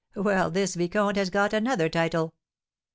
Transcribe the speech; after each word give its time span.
"Well, 0.15 0.49
this 0.49 0.73
vicomte 0.73 1.17
has 1.17 1.29
got 1.29 1.53
another 1.53 1.87
title." 1.87 2.33